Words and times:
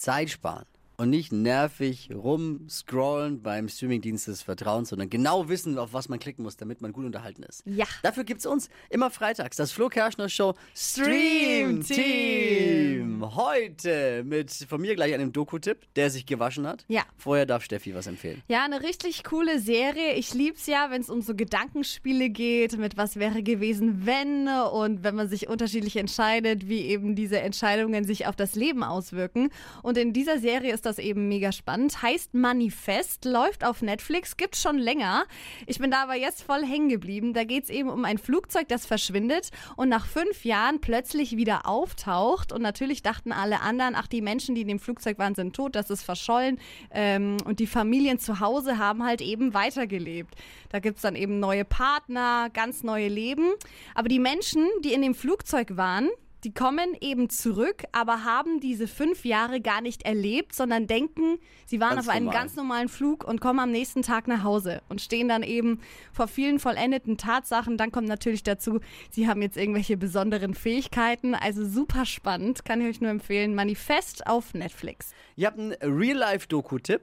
Zeit 0.00 0.30
sparen 0.30 0.64
und 0.96 1.10
nicht 1.10 1.30
nervig 1.30 2.10
rumscrollen 2.14 3.42
beim 3.42 3.68
Streamingdienst 3.68 4.28
des 4.28 4.42
Vertrauens, 4.42 4.88
sondern 4.88 5.10
genau 5.10 5.48
wissen, 5.48 5.78
auf 5.78 5.92
was 5.92 6.08
man 6.08 6.18
klicken 6.18 6.42
muss, 6.42 6.56
damit 6.56 6.80
man 6.80 6.92
gut 6.92 7.04
unterhalten 7.04 7.42
ist. 7.42 7.62
Ja. 7.66 7.84
Dafür 8.02 8.24
gibt's 8.24 8.46
uns 8.46 8.70
immer 8.88 9.10
freitags 9.10 9.56
das 9.56 9.72
Flo 9.72 9.88
Kerschner 9.88 10.28
Show 10.30 10.54
Stream 10.74 11.82
Team. 11.82 13.09
Heute 13.22 14.22
mit 14.24 14.50
von 14.68 14.80
mir 14.80 14.94
gleich 14.94 15.14
einem 15.14 15.32
Doku-Tipp, 15.32 15.78
der 15.96 16.10
sich 16.10 16.26
gewaschen 16.26 16.66
hat. 16.66 16.84
Ja. 16.88 17.02
Vorher 17.16 17.46
darf 17.46 17.64
Steffi 17.64 17.94
was 17.94 18.06
empfehlen. 18.06 18.42
Ja, 18.48 18.64
eine 18.64 18.82
richtig 18.82 19.24
coole 19.24 19.60
Serie. 19.60 20.14
Ich 20.14 20.34
lieb's 20.34 20.66
ja, 20.66 20.90
wenn 20.90 21.00
es 21.00 21.10
um 21.10 21.22
so 21.22 21.34
Gedankenspiele 21.34 22.30
geht, 22.30 22.78
mit 22.78 22.96
was 22.96 23.16
wäre 23.16 23.42
gewesen, 23.42 24.06
wenn 24.06 24.48
und 24.48 25.04
wenn 25.04 25.14
man 25.14 25.28
sich 25.28 25.48
unterschiedlich 25.48 25.96
entscheidet, 25.96 26.68
wie 26.68 26.86
eben 26.86 27.14
diese 27.14 27.40
Entscheidungen 27.40 28.04
sich 28.04 28.26
auf 28.26 28.36
das 28.36 28.54
Leben 28.54 28.82
auswirken. 28.82 29.50
Und 29.82 29.98
in 29.98 30.12
dieser 30.12 30.38
Serie 30.38 30.72
ist 30.72 30.86
das 30.86 30.98
eben 30.98 31.28
mega 31.28 31.52
spannend. 31.52 32.02
Heißt 32.02 32.34
Manifest, 32.34 33.24
läuft 33.24 33.64
auf 33.64 33.82
Netflix, 33.82 34.36
gibt's 34.36 34.62
schon 34.62 34.78
länger. 34.78 35.24
Ich 35.66 35.78
bin 35.78 35.90
da 35.90 36.02
aber 36.02 36.16
jetzt 36.16 36.42
voll 36.42 36.64
hängen 36.64 36.88
geblieben. 36.88 37.34
Da 37.34 37.44
geht's 37.44 37.70
eben 37.70 37.90
um 37.90 38.04
ein 38.04 38.18
Flugzeug, 38.18 38.68
das 38.68 38.86
verschwindet 38.86 39.50
und 39.76 39.88
nach 39.88 40.06
fünf 40.06 40.44
Jahren 40.44 40.80
plötzlich 40.80 41.36
wieder 41.36 41.66
auftaucht. 41.66 42.52
Und 42.52 42.62
natürlich 42.62 43.02
dachten 43.10 43.32
alle 43.32 43.60
anderen, 43.60 43.96
ach, 43.96 44.06
die 44.06 44.22
Menschen, 44.22 44.54
die 44.54 44.62
in 44.62 44.68
dem 44.68 44.78
Flugzeug 44.78 45.18
waren, 45.18 45.34
sind 45.34 45.54
tot, 45.54 45.74
das 45.74 45.90
ist 45.90 46.02
verschollen. 46.02 46.60
Ähm, 46.92 47.38
und 47.44 47.58
die 47.58 47.66
Familien 47.66 48.20
zu 48.20 48.38
Hause 48.38 48.78
haben 48.78 49.04
halt 49.04 49.20
eben 49.20 49.52
weitergelebt. 49.52 50.34
Da 50.68 50.78
gibt's 50.78 51.02
dann 51.02 51.16
eben 51.16 51.40
neue 51.40 51.64
Partner, 51.64 52.50
ganz 52.52 52.84
neue 52.84 53.08
Leben. 53.08 53.50
Aber 53.96 54.08
die 54.08 54.20
Menschen, 54.20 54.64
die 54.84 54.92
in 54.92 55.02
dem 55.02 55.14
Flugzeug 55.16 55.76
waren, 55.76 56.08
die 56.44 56.54
kommen 56.54 56.96
eben 57.00 57.28
zurück, 57.28 57.84
aber 57.92 58.24
haben 58.24 58.60
diese 58.60 58.86
fünf 58.88 59.24
Jahre 59.24 59.60
gar 59.60 59.80
nicht 59.80 60.02
erlebt, 60.06 60.54
sondern 60.54 60.86
denken, 60.86 61.38
sie 61.66 61.80
waren 61.80 61.96
Ganz 61.96 62.08
auf 62.08 62.14
einem 62.14 62.24
normal. 62.26 62.40
ganz 62.42 62.56
normalen 62.56 62.88
Flug 62.88 63.24
und 63.24 63.40
kommen 63.40 63.58
am 63.60 63.70
nächsten 63.70 64.02
Tag 64.02 64.26
nach 64.28 64.42
Hause 64.42 64.82
und 64.88 65.00
stehen 65.00 65.28
dann 65.28 65.42
eben 65.42 65.80
vor 66.12 66.28
vielen 66.28 66.58
vollendeten 66.58 67.18
Tatsachen. 67.18 67.76
Dann 67.76 67.92
kommt 67.92 68.08
natürlich 68.08 68.42
dazu, 68.42 68.80
sie 69.10 69.28
haben 69.28 69.42
jetzt 69.42 69.56
irgendwelche 69.56 69.96
besonderen 69.96 70.54
Fähigkeiten. 70.54 71.34
Also 71.34 71.64
super 71.66 72.06
spannend, 72.06 72.64
kann 72.64 72.80
ich 72.80 72.88
euch 72.88 73.00
nur 73.00 73.10
empfehlen. 73.10 73.54
Manifest 73.54 74.26
auf 74.26 74.54
Netflix. 74.54 75.12
Ihr 75.36 75.46
habt 75.46 75.58
einen 75.58 75.72
Real-Life-Doku-Tipp. 75.82 77.02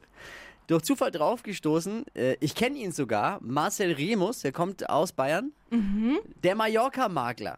Durch 0.68 0.84
Zufall 0.84 1.12
draufgestoßen. 1.12 2.04
Äh, 2.14 2.36
Ich 2.42 2.54
kenne 2.54 2.78
ihn 2.78 2.92
sogar. 2.92 3.40
Marcel 3.42 3.94
Remus, 3.94 4.42
der 4.42 4.52
kommt 4.52 4.90
aus 4.90 5.14
Bayern. 5.14 5.54
Der 6.44 6.56
Mallorca-Makler. 6.56 7.58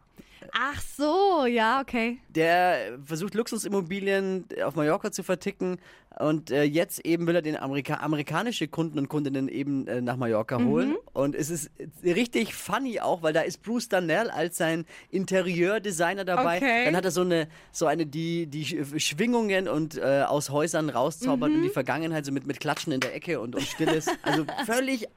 Ach 0.53 0.81
so, 0.81 1.45
ja, 1.45 1.81
okay. 1.81 2.17
Der 2.29 2.97
versucht 3.03 3.33
Luxusimmobilien 3.35 4.45
auf 4.63 4.75
Mallorca 4.75 5.11
zu 5.11 5.23
verticken 5.23 5.77
und 6.19 6.51
äh, 6.51 6.63
jetzt 6.63 7.05
eben 7.05 7.27
will 7.27 7.35
er 7.35 7.41
den 7.41 7.55
Amerika 7.55 7.95
amerikanische 8.01 8.67
Kunden 8.67 8.97
und 8.99 9.07
Kundinnen 9.09 9.47
eben 9.47 9.87
äh, 9.87 10.01
nach 10.01 10.17
Mallorca 10.17 10.57
holen. 10.61 10.95
Und 11.13 11.35
es 11.35 11.49
ist 11.49 11.71
richtig 12.03 12.53
funny 12.55 12.99
auch, 12.99 13.21
weil 13.21 13.31
da 13.31 13.41
ist 13.41 13.61
Bruce 13.61 13.87
Darnell 13.89 14.29
als 14.29 14.57
sein 14.57 14.85
Interieurdesigner 15.11 16.25
dabei. 16.25 16.57
Okay. 16.57 16.85
Dann 16.85 16.95
hat 16.95 17.05
er 17.05 17.11
so 17.11 17.21
eine, 17.21 17.47
so 17.71 17.85
eine, 17.85 18.05
die, 18.05 18.47
die 18.47 18.65
Sch- 18.65 18.99
Schwingungen 18.99 19.67
und 19.67 19.97
äh, 19.97 20.23
aus 20.27 20.49
Häusern 20.49 20.89
rauszaubert 20.89 21.51
und 21.51 21.61
die 21.61 21.69
Vergangenheit 21.69 22.25
so 22.25 22.31
mit, 22.31 22.45
mit 22.47 22.59
Klatschen 22.59 22.91
in 22.91 22.99
der 22.99 23.15
Ecke 23.15 23.39
und, 23.39 23.55
und 23.55 23.63
Stilles. 23.63 24.07
Also 24.23 24.45
völlig 24.65 25.07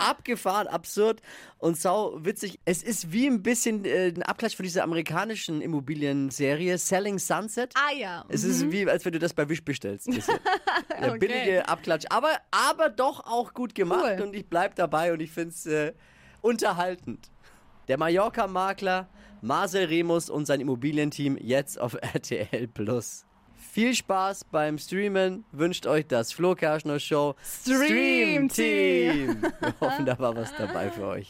abgefahren, 0.00 0.66
absurd 0.66 1.20
und 1.58 1.76
sau 1.78 2.18
witzig. 2.24 2.58
Es 2.64 2.82
ist 2.82 3.12
wie 3.12 3.26
ein 3.26 3.42
bisschen 3.42 3.84
äh, 3.84 4.08
ein 4.08 4.22
Abklatsch 4.22 4.56
von 4.56 4.64
dieser 4.64 4.82
amerikanischen 4.84 5.60
Immobilienserie 5.60 6.78
Selling 6.78 7.18
Sunset. 7.18 7.72
Ah 7.76 7.94
ja. 7.94 8.24
Es 8.28 8.44
ist 8.44 8.70
wie, 8.70 8.88
als 8.88 9.04
wenn 9.04 9.12
du 9.12 9.18
das 9.18 9.34
bei 9.34 9.48
Wish 9.48 9.64
bestellst. 9.64 10.06
Der 10.08 10.22
Okay. 11.10 11.18
billige 11.18 11.68
Abklatsch. 11.68 12.04
Aber, 12.10 12.30
aber 12.50 12.88
doch 12.90 13.20
auch 13.26 13.54
gut 13.54 13.74
gemacht 13.74 14.16
Cool. 14.18 14.22
und 14.26 14.34
ich 14.34 14.46
bleib 14.48 14.74
dabei 14.74 15.12
und 15.12 15.20
ich 15.20 15.30
find's 15.30 15.66
äh, 15.66 15.92
unterhaltend. 16.40 17.30
Der 17.88 17.98
Mallorca-Makler 17.98 19.08
Marcel 19.42 19.86
Remus 19.86 20.28
und 20.28 20.46
sein 20.46 20.60
Immobilienteam 20.60 21.36
jetzt 21.40 21.80
auf 21.80 21.94
RTL 22.14 22.68
Plus. 22.68 23.24
Viel 23.60 23.94
Spaß 23.94 24.44
beim 24.44 24.78
Streamen. 24.78 25.44
Wünscht 25.52 25.86
euch 25.86 26.06
das 26.06 26.32
Flo 26.32 26.54
Kerschner 26.54 26.98
Show 26.98 27.36
Stream 27.44 28.48
Team. 28.48 28.48
Team. 28.48 29.42
Wir 29.60 29.74
hoffen, 29.80 30.06
da 30.06 30.18
war 30.18 30.34
was 30.34 30.50
dabei 30.56 30.90
für 30.90 31.06
euch. 31.06 31.28